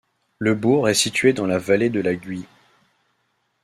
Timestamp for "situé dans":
0.95-1.45